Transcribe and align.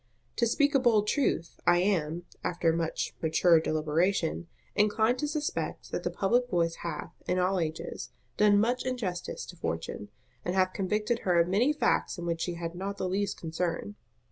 To 0.37 0.47
speak 0.47 0.73
a 0.73 0.79
bold 0.79 1.05
truth, 1.07 1.59
I 1.67 1.77
am, 1.77 2.25
after 2.43 2.73
much 2.73 3.13
mature 3.21 3.59
deliberation, 3.59 4.47
inclined 4.75 5.19
to 5.19 5.27
suspect 5.27 5.91
that 5.91 6.01
the 6.01 6.09
public 6.09 6.49
voice 6.49 6.77
hath, 6.77 7.13
in 7.27 7.37
all 7.37 7.59
ages, 7.59 8.09
done 8.35 8.59
much 8.59 8.83
injustice 8.83 9.45
to 9.45 9.55
Fortune, 9.57 10.09
and 10.43 10.55
hath 10.55 10.73
convicted 10.73 11.19
her 11.19 11.39
of 11.39 11.47
many 11.47 11.71
facts 11.71 12.17
in 12.17 12.25
which 12.25 12.41
she 12.41 12.55
had 12.55 12.73
not 12.73 12.97
the 12.97 13.07
least 13.07 13.37
concern. 13.39 13.93